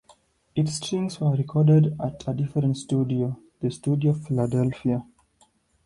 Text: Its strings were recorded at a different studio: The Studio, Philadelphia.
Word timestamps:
Its 0.55 0.77
strings 0.77 1.21
were 1.21 1.35
recorded 1.35 1.95
at 2.03 2.23
a 2.27 2.33
different 2.33 2.75
studio: 2.75 3.39
The 3.61 3.69
Studio, 3.69 4.13
Philadelphia. 4.15 5.05